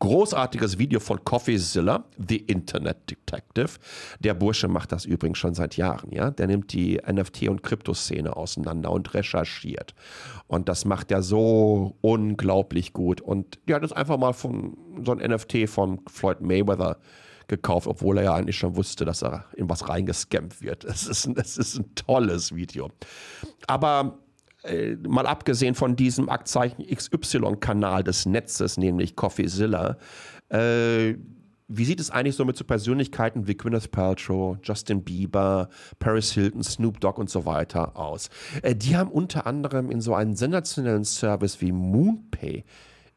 Großartiges 0.00 0.78
Video 0.78 0.98
von 0.98 1.24
CoffeeZilla, 1.24 2.04
The 2.18 2.38
Internet 2.38 3.08
Detective. 3.08 3.78
Der 4.18 4.34
Bursche 4.34 4.66
macht 4.66 4.90
das 4.90 5.04
übrigens 5.04 5.38
schon 5.38 5.54
seit 5.54 5.76
Jahren, 5.76 6.10
ja. 6.10 6.32
Der 6.32 6.48
nimmt 6.48 6.72
die 6.72 7.00
NFT- 7.00 7.48
und 7.48 7.62
Kryptoszene 7.62 8.36
auseinander 8.36 8.90
und 8.90 9.14
recherchiert. 9.14 9.94
Und 10.48 10.68
das 10.68 10.84
macht 10.84 11.12
er 11.12 11.22
so 11.22 11.96
unglaublich 12.00 12.92
gut. 12.92 13.20
Und 13.20 13.60
der 13.68 13.76
hat 13.76 13.82
jetzt 13.82 13.96
einfach 13.96 14.18
mal 14.18 14.32
von 14.32 14.76
so 15.04 15.12
ein 15.12 15.18
NFT 15.18 15.68
von 15.68 16.00
Floyd 16.08 16.40
Mayweather 16.40 16.98
gekauft, 17.52 17.86
obwohl 17.86 18.18
er 18.18 18.24
ja 18.24 18.34
eigentlich 18.34 18.56
schon 18.56 18.76
wusste, 18.76 19.04
dass 19.04 19.22
er 19.22 19.44
in 19.54 19.68
was 19.68 19.88
reingescampt 19.88 20.62
wird. 20.62 20.84
Es 20.92 21.06
ist, 21.06 21.28
es 21.36 21.58
ist 21.58 21.78
ein 21.78 21.94
tolles 21.94 22.54
Video. 22.54 22.90
Aber 23.66 24.18
äh, 24.64 24.96
mal 25.06 25.26
abgesehen 25.26 25.74
von 25.74 25.96
diesem 25.96 26.28
Aktzeichen 26.28 26.84
XY-Kanal 26.86 28.04
des 28.04 28.26
Netzes, 28.26 28.78
nämlich 28.78 29.16
CoffeeZilla, 29.16 29.98
äh, 30.48 31.14
wie 31.68 31.84
sieht 31.84 32.00
es 32.00 32.10
eigentlich 32.10 32.36
so 32.36 32.44
mit 32.44 32.56
so 32.56 32.64
Persönlichkeiten 32.64 33.46
wie 33.46 33.56
Gwyneth 33.56 33.90
Paltrow, 33.90 34.58
Justin 34.62 35.02
Bieber, 35.02 35.68
Paris 35.98 36.32
Hilton, 36.32 36.62
Snoop 36.62 37.00
Dogg 37.00 37.18
und 37.18 37.30
so 37.30 37.46
weiter 37.46 37.96
aus? 37.96 38.30
Äh, 38.62 38.74
die 38.74 38.96
haben 38.96 39.10
unter 39.10 39.46
anderem 39.46 39.90
in 39.90 40.00
so 40.00 40.14
einen 40.14 40.36
sensationellen 40.36 41.04
Service 41.04 41.60
wie 41.60 41.72
MoonPay 41.72 42.64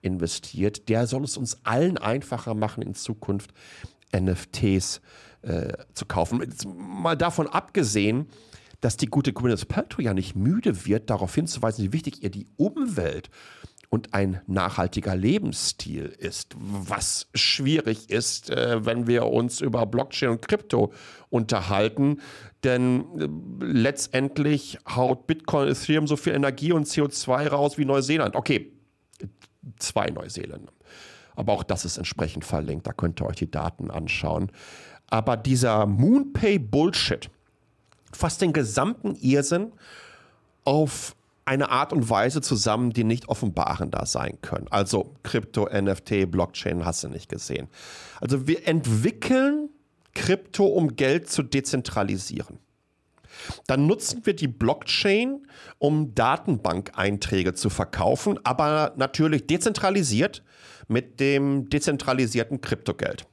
investiert. 0.01 0.87
Der 0.89 1.07
soll 1.07 1.23
es 1.23 1.37
uns 1.37 1.59
allen 1.63 1.97
einfacher 1.97 2.53
machen, 2.53 2.83
in 2.83 2.93
Zukunft 2.93 3.51
NFTs 4.19 5.01
äh, 5.41 5.73
zu 5.93 6.05
kaufen. 6.05 6.43
Mal 6.77 7.15
davon 7.15 7.47
abgesehen, 7.47 8.27
dass 8.81 8.97
die 8.97 9.07
gute 9.07 9.33
Gwyneth 9.33 9.67
Paltrow 9.67 10.03
ja 10.03 10.13
nicht 10.13 10.35
müde 10.35 10.85
wird, 10.85 11.09
darauf 11.09 11.33
hinzuweisen, 11.33 11.85
wie 11.85 11.93
wichtig 11.93 12.23
ihr 12.23 12.29
die 12.29 12.47
Umwelt 12.57 13.29
und 13.89 14.13
ein 14.13 14.41
nachhaltiger 14.47 15.15
Lebensstil 15.15 16.13
ist, 16.17 16.53
was 16.57 17.27
schwierig 17.33 18.09
ist, 18.09 18.49
äh, 18.49 18.85
wenn 18.85 19.07
wir 19.07 19.25
uns 19.27 19.61
über 19.61 19.85
Blockchain 19.85 20.29
und 20.29 20.41
Krypto 20.41 20.91
unterhalten. 21.29 22.19
Denn 22.63 23.05
äh, 23.19 23.65
letztendlich 23.65 24.79
haut 24.87 25.27
Bitcoin, 25.27 25.69
Ethereum 25.69 26.07
so 26.07 26.17
viel 26.17 26.33
Energie 26.33 26.71
und 26.71 26.87
CO2 26.87 27.47
raus 27.47 27.77
wie 27.77 27.85
Neuseeland. 27.85 28.35
Okay, 28.35 28.73
zwei 29.79 30.07
Neuseeländer. 30.07 30.74
Aber 31.35 31.53
auch 31.53 31.63
das 31.63 31.85
ist 31.85 31.97
entsprechend 31.97 32.45
verlinkt, 32.45 32.87
da 32.87 32.93
könnt 32.93 33.21
ihr 33.21 33.25
euch 33.25 33.37
die 33.37 33.51
Daten 33.51 33.91
anschauen. 33.91 34.51
Aber 35.07 35.37
dieser 35.37 35.85
Moonpay-Bullshit, 35.85 37.29
fasst 38.11 38.41
den 38.41 38.53
gesamten 38.53 39.15
Irrsinn 39.15 39.73
auf 40.63 41.15
eine 41.45 41.69
Art 41.69 41.93
und 41.93 42.09
Weise 42.09 42.41
zusammen, 42.41 42.91
die 42.91 43.03
nicht 43.03 43.29
offenbarender 43.29 44.05
sein 44.07 44.39
können. 44.41 44.67
Also 44.71 45.13
Krypto, 45.21 45.69
NFT, 45.71 46.29
Blockchain 46.31 46.85
hast 46.85 47.03
du 47.03 47.09
nicht 47.09 47.29
gesehen. 47.29 47.67
Also 48.19 48.47
wir 48.47 48.67
entwickeln 48.67 49.69
Krypto, 50.15 50.65
um 50.65 50.95
Geld 50.95 51.29
zu 51.29 51.43
dezentralisieren. 51.43 52.57
Dann 53.67 53.85
nutzen 53.85 54.25
wir 54.25 54.35
die 54.35 54.47
Blockchain, 54.47 55.45
um 55.77 56.15
Datenbankeinträge 56.15 57.53
zu 57.53 57.69
verkaufen, 57.69 58.39
aber 58.43 58.93
natürlich 58.95 59.45
dezentralisiert 59.45 60.41
mit 60.87 61.19
dem 61.19 61.69
dezentralisierten 61.69 62.61
Kryptogeld. 62.61 63.25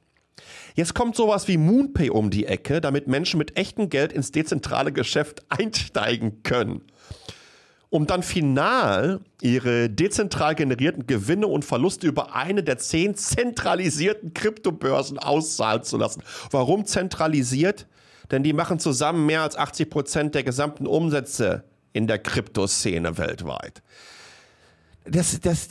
Jetzt 0.75 0.95
kommt 0.95 1.15
sowas 1.15 1.47
wie 1.47 1.57
Moonpay 1.57 2.09
um 2.09 2.29
die 2.29 2.45
Ecke, 2.45 2.81
damit 2.81 3.07
Menschen 3.07 3.37
mit 3.37 3.57
echtem 3.57 3.89
Geld 3.89 4.11
ins 4.11 4.31
dezentrale 4.31 4.91
Geschäft 4.91 5.45
einsteigen 5.49 6.43
können. 6.43 6.81
Um 7.89 8.07
dann 8.07 8.23
final 8.23 9.19
ihre 9.39 9.87
dezentral 9.87 10.55
generierten 10.55 11.05
Gewinne 11.05 11.45
und 11.45 11.63
Verluste 11.63 12.07
über 12.07 12.35
eine 12.35 12.63
der 12.63 12.79
zehn 12.79 13.13
zentralisierten 13.13 14.33
Kryptobörsen 14.33 15.19
auszahlen 15.19 15.83
zu 15.83 15.97
lassen. 15.97 16.23
Warum 16.49 16.85
zentralisiert? 16.85 17.85
Denn 18.31 18.41
die 18.41 18.53
machen 18.53 18.79
zusammen 18.79 19.27
mehr 19.27 19.43
als 19.43 19.55
80 19.55 19.91
Prozent 19.91 20.33
der 20.33 20.43
gesamten 20.43 20.87
Umsätze 20.87 21.65
in 21.91 22.07
der 22.07 22.17
Kryptoszene 22.17 23.19
weltweit 23.19 23.83
das, 25.05 25.39
das, 25.41 25.69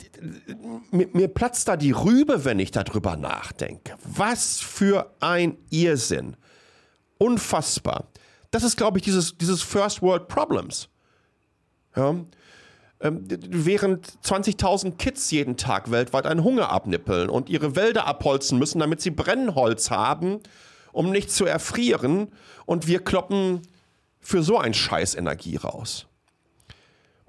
mir, 0.91 1.07
mir, 1.13 1.27
platzt 1.27 1.67
da 1.67 1.75
die 1.75 1.91
Rübe, 1.91 2.45
wenn 2.45 2.59
ich 2.59 2.71
darüber 2.71 3.15
nachdenke. 3.15 3.95
Was 4.03 4.59
für 4.59 5.11
ein 5.19 5.57
Irrsinn. 5.69 6.37
Unfassbar. 7.17 8.07
Das 8.51 8.63
ist, 8.63 8.77
glaube 8.77 8.99
ich, 8.99 9.03
dieses, 9.03 9.37
dieses 9.37 9.63
First 9.63 10.01
World 10.01 10.27
Problems. 10.27 10.87
Ja? 11.95 12.15
Ähm, 12.99 13.25
während 13.27 14.07
20.000 14.23 14.97
Kids 14.97 15.31
jeden 15.31 15.57
Tag 15.57 15.89
weltweit 15.89 16.27
einen 16.27 16.43
Hunger 16.43 16.69
abnippeln 16.69 17.29
und 17.29 17.49
ihre 17.49 17.75
Wälder 17.75 18.05
abholzen 18.05 18.59
müssen, 18.59 18.79
damit 18.79 19.01
sie 19.01 19.11
Brennholz 19.11 19.89
haben, 19.89 20.39
um 20.91 21.09
nicht 21.09 21.31
zu 21.31 21.45
erfrieren. 21.45 22.27
Und 22.65 22.87
wir 22.87 23.03
kloppen 23.03 23.61
für 24.21 24.43
so 24.43 24.59
ein 24.59 24.73
Scheiß 24.73 25.15
Energie 25.15 25.57
raus. 25.57 26.05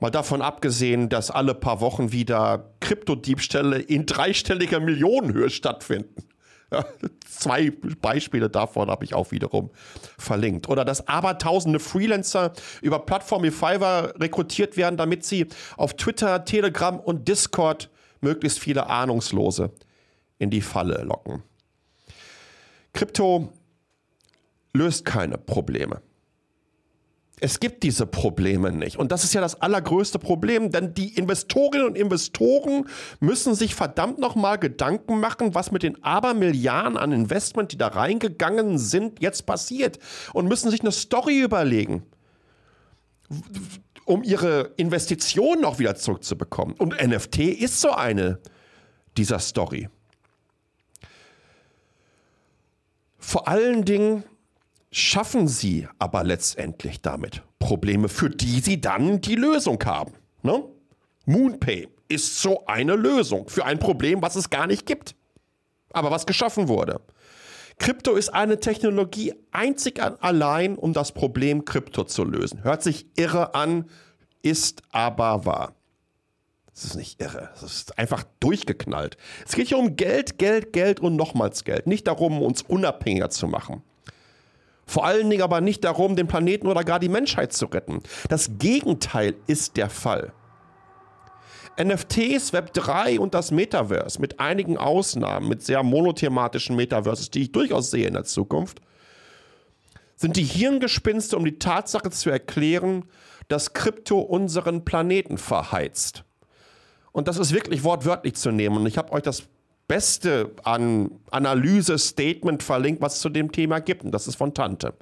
Mal 0.01 0.11
davon 0.11 0.43
abgesehen, 0.43 1.09
dass 1.09 1.31
alle 1.31 1.55
paar 1.55 1.81
Wochen 1.81 2.13
wieder 2.13 2.71
Kryptodiebstähle 2.81 3.79
in 3.79 4.07
dreistelliger 4.07 4.81
Millionenhöhe 4.81 5.51
stattfinden. 5.51 6.25
Ja, 6.73 6.85
zwei 7.29 7.71
Beispiele 8.01 8.49
davon 8.49 8.89
habe 8.91 9.05
ich 9.05 9.15
auch 9.15 9.31
wiederum 9.31 9.71
verlinkt. 10.19 10.69
Oder 10.69 10.85
dass 10.85 11.07
abertausende 11.07 11.79
Freelancer 11.79 12.53
über 12.81 13.01
Plattformen 13.01 13.45
wie 13.45 13.51
Fiverr 13.51 14.15
rekrutiert 14.19 14.77
werden, 14.77 14.97
damit 14.97 15.25
sie 15.25 15.47
auf 15.77 15.95
Twitter, 15.95 16.45
Telegram 16.47 16.99
und 16.99 17.29
Discord 17.29 17.91
möglichst 18.23 18.59
viele 18.59 18.89
Ahnungslose 18.89 19.73
in 20.39 20.51
die 20.51 20.63
Falle 20.63 21.05
locken. 21.05 21.43
Krypto 22.93 23.53
löst 24.73 25.05
keine 25.05 25.39
Probleme. 25.39 26.01
Es 27.41 27.59
gibt 27.59 27.83
diese 27.83 28.07
Probleme 28.07 28.71
nicht. 28.71 28.97
Und 28.97 29.11
das 29.11 29.25
ist 29.25 29.35
ja 29.35 29.41
das 29.41 29.61
allergrößte 29.61 30.19
Problem, 30.19 30.71
denn 30.71 30.95
die 30.95 31.15
Investorinnen 31.15 31.87
und 31.87 31.99
Investoren 31.99 32.89
müssen 33.19 33.55
sich 33.55 33.75
verdammt 33.75 34.19
nochmal 34.19 34.59
Gedanken 34.59 35.19
machen, 35.19 35.55
was 35.55 35.73
mit 35.73 35.83
den 35.83 36.03
Abermilliarden 36.03 36.97
an 36.97 37.13
Investment, 37.13 37.73
die 37.73 37.77
da 37.77 37.89
reingegangen 37.89 38.79
sind, 38.79 39.21
jetzt 39.21 39.47
passiert. 39.47 39.99
Und 40.33 40.47
müssen 40.47 40.71
sich 40.71 40.81
eine 40.81 40.93
Story 40.93 41.41
überlegen, 41.41 42.05
um 44.05 44.23
ihre 44.23 44.73
Investitionen 44.77 45.65
auch 45.65 45.81
wieder 45.81 45.97
zurückzubekommen. 45.97 46.77
Und 46.77 46.95
NFT 47.03 47.39
ist 47.41 47.81
so 47.81 47.91
eine 47.91 48.39
dieser 49.17 49.41
Story. 49.41 49.89
Vor 53.19 53.49
allen 53.49 53.85
Dingen 53.85 54.23
schaffen 54.95 55.49
sie 55.49 55.89
aber 55.99 56.23
letztendlich 56.23 57.03
damit 57.03 57.43
Probleme, 57.59 58.09
für 58.09 58.31
die 58.31 58.61
sie 58.61 58.81
dann 58.81 59.21
die 59.21 59.35
Lösung 59.35 59.83
haben. 59.85 60.13
Ne? 60.43 60.65
Moonpay 61.27 61.89
ist 62.09 62.41
so 62.41 62.65
eine 62.67 62.95
Lösung 62.95 63.49
für 63.49 63.65
ein 63.65 63.81
Problem, 63.81 64.23
was 64.23 64.37
es 64.37 64.51
gar 64.51 64.69
nicht 64.69 64.87
gibt, 64.87 65.17
aber 65.93 66.13
was 66.13 66.27
geschaffen 66.27 66.69
wurde. 66.69 67.01
Krypto 67.79 68.15
ist 68.15 68.29
eine 68.29 68.61
Technologie 68.61 69.35
einzig 69.51 70.01
allein, 70.01 70.77
um 70.77 70.93
das 70.93 71.11
Problem 71.11 71.65
Krypto 71.65 72.05
zu 72.05 72.23
lösen. 72.23 72.63
Hört 72.63 72.85
sich 72.85 73.07
irre 73.17 73.57
an, 73.57 73.91
ist 74.43 74.83
aber 74.91 75.45
wahr. 75.45 75.75
Es 76.73 76.85
ist 76.85 76.95
nicht 76.95 77.21
irre. 77.21 77.51
Es 77.57 77.65
ist 77.65 77.99
einfach 77.99 78.23
durchgeknallt. 78.39 79.17
Es 79.45 79.57
geht 79.57 79.69
hier 79.69 79.79
um 79.79 79.97
Geld, 79.97 80.39
Geld, 80.39 80.73
Geld 80.73 81.01
und 81.01 81.17
nochmals 81.17 81.65
Geld. 81.65 81.89
Nicht 81.89 82.07
darum, 82.07 82.43
uns 82.43 82.63
unabhängiger 82.63 83.31
zu 83.31 83.49
machen. 83.49 83.83
Vor 84.87 85.07
allen 85.07 85.31
Dingen 85.31 85.43
aber 85.43 85.61
nicht 85.61 85.85
darum, 85.85 86.17
den 86.17 86.27
Planeten 86.27 86.67
oder 86.67 86.85
gar 86.85 86.99
die 86.99 87.09
Menschheit 87.09 87.53
zu 87.53 87.67
retten. 87.67 88.03
Das 88.29 88.51
Gegenteil 88.59 89.35
ist 89.47 89.77
der 89.77 89.91
Fall. 89.91 90.33
NFTs, 91.83 92.53
Web3 92.53 93.19
und 93.19 93.35
das 93.35 93.51
Metaverse, 93.51 94.21
mit 94.21 94.39
einigen 94.39 94.77
Ausnahmen, 94.77 95.49
mit 95.49 95.63
sehr 95.63 95.83
monothematischen 95.83 96.77
Metaverses, 96.77 97.31
die 97.31 97.43
ich 97.43 97.53
durchaus 97.53 97.91
sehe 97.91 98.07
in 98.07 98.15
der 98.15 98.25
Zukunft, 98.25 98.81
sind 100.17 100.37
die 100.37 100.45
Hirngespinste, 100.45 101.37
um 101.37 101.45
die 101.45 101.59
Tatsache 101.59 102.11
zu 102.11 102.31
erklären, 102.31 103.05
dass 103.49 103.73
Krypto 103.73 104.21
unseren 104.21 104.85
Planeten 104.85 105.37
verheizt. 105.37 106.25
Und 107.11 107.29
das 107.29 107.39
ist 107.39 107.53
wirklich 107.53 107.83
wortwörtlich 107.83 108.35
zu 108.35 108.51
nehmen. 108.51 108.77
Und 108.77 108.87
ich 108.87 108.97
habe 108.97 109.13
euch 109.13 109.23
das 109.23 109.45
Beste 109.87 110.53
an 110.65 111.11
Analyse-Statement 111.31 112.63
verlinkt, 112.63 113.03
was 113.03 113.17
es 113.17 113.21
zu 113.21 113.29
dem 113.29 113.53
Thema 113.53 113.81
gibt. 113.81 114.05
Und 114.05 114.13
das 114.13 114.27
ist 114.27 114.37
von 114.37 114.55
Tante. 114.55 114.95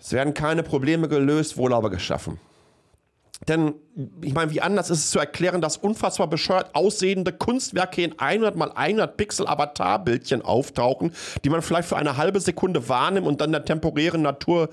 Es 0.00 0.12
werden 0.12 0.34
keine 0.34 0.62
Probleme 0.62 1.08
gelöst, 1.08 1.56
wohl 1.56 1.72
aber 1.72 1.90
geschaffen. 1.90 2.38
Denn 3.48 3.74
ich 4.22 4.32
meine, 4.32 4.50
wie 4.50 4.62
anders 4.62 4.88
ist 4.88 5.00
es 5.00 5.10
zu 5.10 5.18
erklären, 5.18 5.60
dass 5.60 5.76
unfassbar 5.76 6.26
bescheuert 6.26 6.74
aussehende 6.74 7.32
Kunstwerke 7.32 8.02
in 8.02 8.18
100 8.18 8.56
mal 8.56 8.72
100 8.72 9.16
Pixel 9.16 9.46
Avatarbildchen 9.46 10.42
auftauchen, 10.42 11.12
die 11.44 11.50
man 11.50 11.60
vielleicht 11.60 11.88
für 11.88 11.96
eine 11.96 12.16
halbe 12.16 12.40
Sekunde 12.40 12.88
wahrnimmt 12.88 13.26
und 13.26 13.40
dann 13.40 13.52
der 13.52 13.64
temporären 13.64 14.22
Natur 14.22 14.70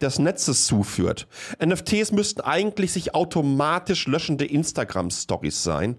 des 0.00 0.18
Netzes 0.18 0.66
zuführt. 0.66 1.26
NFTs 1.62 2.12
müssten 2.12 2.40
eigentlich 2.40 2.92
sich 2.92 3.14
automatisch 3.14 4.06
löschende 4.06 4.46
Instagram-Stories 4.46 5.62
sein 5.62 5.96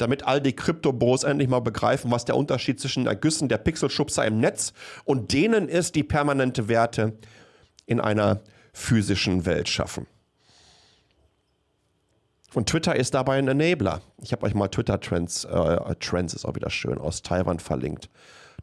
damit 0.00 0.26
all 0.26 0.40
die 0.40 0.54
Kryptobros 0.54 1.24
endlich 1.24 1.48
mal 1.48 1.60
begreifen, 1.60 2.10
was 2.10 2.24
der 2.24 2.36
Unterschied 2.36 2.80
zwischen 2.80 3.06
Ergüssen 3.06 3.48
der 3.48 3.58
Pixelschubser 3.58 4.24
im 4.24 4.38
Netz 4.38 4.72
und 5.04 5.32
denen 5.32 5.68
ist, 5.68 5.94
die 5.94 6.02
permanente 6.02 6.68
Werte 6.68 7.12
in 7.86 8.00
einer 8.00 8.40
physischen 8.72 9.44
Welt 9.44 9.68
schaffen. 9.68 10.06
Und 12.54 12.68
Twitter 12.68 12.96
ist 12.96 13.14
dabei 13.14 13.38
ein 13.38 13.46
Enabler. 13.46 14.00
Ich 14.20 14.32
habe 14.32 14.44
euch 14.46 14.54
mal 14.54 14.68
Twitter-Trends, 14.68 15.44
äh, 15.44 15.94
Trends 15.96 16.34
ist 16.34 16.44
auch 16.44 16.54
wieder 16.54 16.70
schön, 16.70 16.98
aus 16.98 17.22
Taiwan 17.22 17.60
verlinkt. 17.60 18.08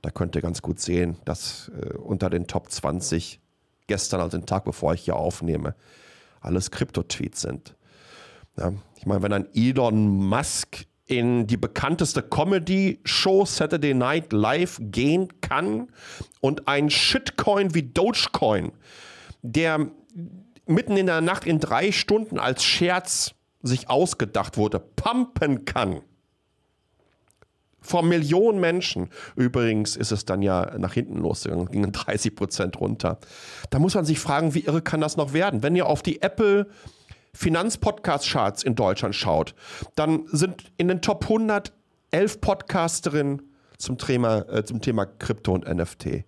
Da 0.01 0.09
könnt 0.09 0.35
ihr 0.35 0.41
ganz 0.41 0.61
gut 0.61 0.79
sehen, 0.79 1.17
dass 1.23 1.71
äh, 1.81 1.93
unter 1.93 2.29
den 2.29 2.47
Top 2.47 2.69
20 2.69 3.39
gestern, 3.87 4.21
also 4.21 4.37
den 4.37 4.45
Tag 4.45 4.65
bevor 4.65 4.93
ich 4.93 5.01
hier 5.01 5.15
aufnehme, 5.15 5.75
alles 6.41 6.71
Krypto-Tweets 6.71 7.41
sind. 7.41 7.75
Ja, 8.57 8.73
ich 8.95 9.05
meine, 9.05 9.21
wenn 9.21 9.33
ein 9.33 9.47
Elon 9.53 10.07
Musk 10.07 10.86
in 11.07 11.47
die 11.47 11.57
bekannteste 11.57 12.21
Comedy-Show 12.21 13.45
Saturday 13.45 13.93
Night 13.93 14.33
Live 14.33 14.77
gehen 14.79 15.41
kann 15.41 15.87
und 16.41 16.67
ein 16.67 16.89
Shitcoin 16.89 17.73
wie 17.73 17.83
Dogecoin, 17.83 18.73
der 19.41 19.89
mitten 20.65 20.97
in 20.97 21.05
der 21.05 21.21
Nacht 21.21 21.45
in 21.45 21.59
drei 21.59 21.93
Stunden 21.93 22.39
als 22.39 22.63
Scherz 22.63 23.33
sich 23.63 23.89
ausgedacht 23.89 24.57
wurde, 24.57 24.79
pumpen 24.79 25.65
kann. 25.65 26.01
Vor 27.79 28.03
Millionen 28.03 28.59
Menschen. 28.59 29.09
Übrigens 29.37 29.95
ist 29.95 30.11
es 30.11 30.25
dann 30.25 30.41
ja 30.41 30.77
nach 30.77 30.93
hinten 30.93 31.19
losgegangen, 31.19 31.67
gingen 31.67 31.93
30 31.93 32.35
Prozent 32.35 32.79
runter. 32.81 33.17
Da 33.69 33.79
muss 33.79 33.95
man 33.95 34.03
sich 34.03 34.19
fragen, 34.19 34.53
wie 34.53 34.65
irre 34.65 34.81
kann 34.81 34.99
das 34.99 35.15
noch 35.15 35.31
werden? 35.31 35.63
Wenn 35.63 35.75
ihr 35.75 35.85
auf 35.85 36.03
die 36.03 36.21
Apple 36.21 36.67
Finanzpodcast-Charts 37.37 38.63
in 38.63 38.75
Deutschland 38.75 39.15
schaut, 39.15 39.53
dann 39.95 40.25
sind 40.31 40.71
in 40.77 40.87
den 40.87 41.01
Top 41.01 41.23
100 41.23 41.71
elf 42.09 42.41
Podcasterinnen 42.41 43.43
zum 43.77 43.99
Thema, 43.99 44.39
äh, 44.49 44.63
zum 44.63 44.81
Thema 44.81 45.05
Krypto 45.05 45.53
und 45.53 45.67
NFT. 45.67 46.23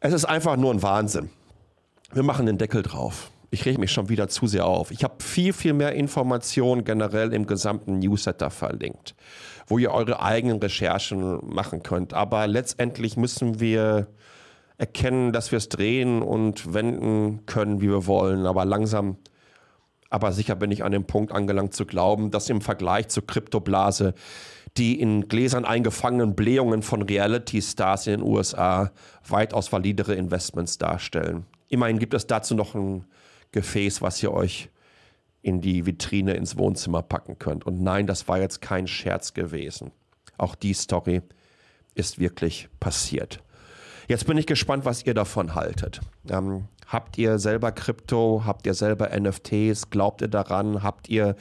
Es 0.00 0.12
ist 0.12 0.24
einfach 0.24 0.56
nur 0.56 0.72
ein 0.72 0.82
Wahnsinn. 0.82 1.30
Wir 2.12 2.24
machen 2.24 2.46
den 2.46 2.58
Deckel 2.58 2.82
drauf. 2.82 3.30
Ich 3.50 3.64
rege 3.64 3.78
mich 3.78 3.92
schon 3.92 4.08
wieder 4.08 4.26
zu 4.26 4.48
sehr 4.48 4.66
auf. 4.66 4.90
Ich 4.90 5.04
habe 5.04 5.22
viel, 5.22 5.52
viel 5.52 5.72
mehr 5.72 5.94
Informationen 5.94 6.82
generell 6.82 7.32
im 7.32 7.46
gesamten 7.46 8.00
Newsletter 8.00 8.50
verlinkt, 8.50 9.14
wo 9.68 9.78
ihr 9.78 9.92
eure 9.92 10.20
eigenen 10.20 10.58
Recherchen 10.58 11.38
machen 11.46 11.84
könnt. 11.84 12.12
Aber 12.12 12.48
letztendlich 12.48 13.16
müssen 13.16 13.60
wir 13.60 14.08
erkennen, 14.78 15.32
dass 15.32 15.52
wir 15.52 15.58
es 15.58 15.68
drehen 15.68 16.22
und 16.22 16.74
wenden 16.74 17.46
können, 17.46 17.80
wie 17.80 17.88
wir 17.88 18.08
wollen. 18.08 18.46
Aber 18.46 18.64
langsam 18.64 19.16
aber 20.14 20.30
sicher 20.30 20.54
bin 20.54 20.70
ich 20.70 20.84
an 20.84 20.92
dem 20.92 21.06
Punkt 21.06 21.32
angelangt 21.32 21.74
zu 21.74 21.86
glauben, 21.86 22.30
dass 22.30 22.48
im 22.48 22.60
Vergleich 22.60 23.08
zur 23.08 23.26
Kryptoblase 23.26 24.14
die 24.76 25.00
in 25.00 25.26
Gläsern 25.26 25.64
eingefangenen 25.64 26.36
Blähungen 26.36 26.82
von 26.82 27.02
Reality-Stars 27.02 28.06
in 28.06 28.20
den 28.20 28.22
USA 28.22 28.92
weitaus 29.26 29.72
validere 29.72 30.14
Investments 30.14 30.78
darstellen. 30.78 31.46
Immerhin 31.68 31.98
gibt 31.98 32.14
es 32.14 32.28
dazu 32.28 32.54
noch 32.54 32.76
ein 32.76 33.06
Gefäß, 33.50 34.02
was 34.02 34.22
ihr 34.22 34.32
euch 34.32 34.68
in 35.42 35.60
die 35.60 35.84
Vitrine 35.84 36.34
ins 36.34 36.56
Wohnzimmer 36.56 37.02
packen 37.02 37.40
könnt. 37.40 37.66
Und 37.66 37.82
nein, 37.82 38.06
das 38.06 38.28
war 38.28 38.38
jetzt 38.38 38.60
kein 38.60 38.86
Scherz 38.86 39.34
gewesen. 39.34 39.90
Auch 40.38 40.54
die 40.54 40.74
Story 40.74 41.22
ist 41.96 42.20
wirklich 42.20 42.68
passiert. 42.78 43.42
Jetzt 44.06 44.28
bin 44.28 44.38
ich 44.38 44.46
gespannt, 44.46 44.84
was 44.84 45.04
ihr 45.04 45.14
davon 45.14 45.56
haltet. 45.56 46.00
Ähm, 46.30 46.68
habt 46.94 47.18
ihr 47.18 47.38
selber 47.38 47.72
Krypto? 47.72 48.44
Habt 48.46 48.66
ihr 48.66 48.72
selber 48.72 49.10
NFTs? 49.14 49.90
Glaubt 49.90 50.22
ihr 50.22 50.28
daran? 50.28 50.82
Habt 50.82 51.10
ihr 51.10 51.36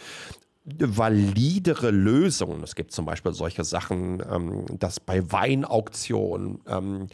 validere 0.66 1.92
Lösungen. 1.92 2.64
Es 2.64 2.76
gibt 2.76 2.94
zum 2.94 3.06
Beispiel 3.06 3.34
solche 3.34 3.64
Sachen, 3.64 4.24
ähm, 4.30 4.66
dass 4.80 5.00
bei 5.00 5.30
Weinauktionen 5.32 6.62
ähm, 6.68 7.08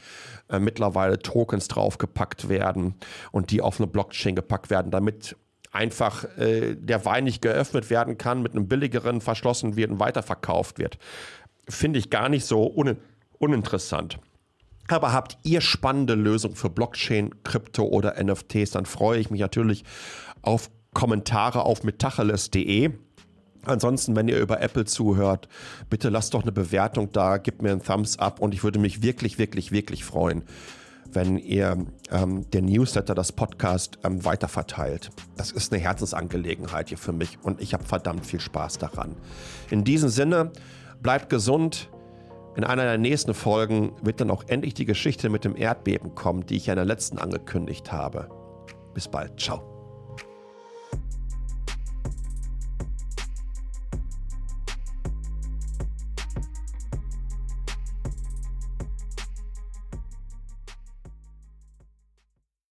äh, 0.49 0.60
mittlerweile 0.60 1.19
Tokens 1.19 1.67
draufgepackt 1.67 2.47
werden 2.47 2.95
und 3.32 3.49
die 3.52 3.62
auf 3.62 3.80
eine 3.80 3.88
Blockchain 3.88 4.36
gepackt 4.36 4.69
werden, 4.69 4.91
damit 4.91 5.36
einfach 5.71 6.25
äh, 6.38 6.75
der 6.75 7.06
Wein 7.06 7.23
nicht 7.23 7.41
geöffnet 7.41 7.89
werden 7.89 8.17
kann, 8.17 8.43
mit 8.43 8.54
einem 8.54 8.67
billigeren 8.67 9.19
verschlossen 9.19 9.75
wird 9.75 9.91
und 9.91 9.99
weiterverkauft 9.99 10.78
wird. 10.78 10.97
Finde 11.67 11.99
ich 11.99 12.10
gar 12.10 12.30
nicht 12.30 12.45
so 12.45 12.71
un 12.71 12.97
uninteressant. 13.39 14.19
Aber 14.89 15.13
habt 15.13 15.38
ihr 15.43 15.62
spannende 15.62 16.15
Lösungen 16.15 16.56
für 16.56 16.69
Blockchain, 16.69 17.43
Krypto 17.43 17.84
oder 17.84 18.21
NFTs, 18.21 18.71
dann 18.71 18.88
freue 18.88 19.19
ich 19.19 19.30
mich 19.30 19.39
natürlich 19.39 19.84
auf 20.41 20.71
Kommentare 20.93 21.62
auf 21.63 21.84
metacheles.de. 21.84 22.91
Ansonsten, 23.65 24.15
wenn 24.15 24.28
ihr 24.28 24.39
über 24.39 24.62
Apple 24.62 24.86
zuhört, 24.86 25.47
bitte 25.91 26.10
lasst 26.10 26.34
doch 26.34 26.41
eine 26.41 26.52
Bewertung 26.52 27.12
da, 27.12 27.38
gebt 27.38 27.62
mir 27.62 27.71
einen 27.71 27.84
Thumbs 27.84 28.17
up 28.17 28.39
und 28.39 28.54
ich 28.56 28.63
würde 28.63 28.80
mich 28.80 29.04
wirklich, 29.04 29.38
wirklich, 29.38 29.71
wirklich 29.71 30.04
freuen, 30.04 30.43
wenn 31.12 31.38
ihr 31.38 31.86
ähm, 32.10 32.49
den 32.49 32.65
Newsletter, 32.65 33.13
das 33.13 33.32
Podcast 33.32 33.99
ähm, 34.04 34.25
weiterverteilt. 34.25 35.12
Das 35.38 35.52
ist 35.52 35.71
eine 35.71 35.82
Herzensangelegenheit 35.84 36.89
hier 36.89 36.97
für 36.97 37.13
mich 37.13 37.38
und 37.43 37.62
ich 37.62 37.75
habe 37.75 37.84
verdammt 37.84 38.25
viel 38.25 38.39
Spaß 38.39 38.80
daran. 38.80 39.15
In 39.69 39.84
diesem 39.84 40.10
Sinne, 40.10 40.52
bleibt 41.04 41.30
gesund 41.30 41.89
in 42.60 42.65
einer 42.65 42.84
der 42.84 42.98
nächsten 42.98 43.34
Folgen 43.34 43.93
wird 44.02 44.19
dann 44.19 44.30
auch 44.30 44.43
endlich 44.48 44.74
die 44.74 44.84
Geschichte 44.84 45.30
mit 45.30 45.45
dem 45.45 45.56
Erdbeben 45.56 46.13
kommen, 46.13 46.45
die 46.45 46.58
ich 46.58 46.65
ja 46.65 46.74
in 46.74 46.78
der 46.78 46.86
letzten 46.86 47.17
angekündigt 47.17 47.93
habe. 47.93 48.28
Bis 48.93 49.08
bald. 49.08 49.39
Ciao. 49.39 49.79